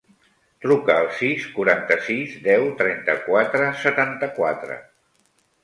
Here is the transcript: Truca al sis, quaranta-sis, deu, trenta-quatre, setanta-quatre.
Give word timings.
Truca 0.65 0.95
al 1.01 1.09
sis, 1.17 1.45
quaranta-sis, 1.57 2.33
deu, 2.49 2.67
trenta-quatre, 2.81 3.71
setanta-quatre. 3.85 4.83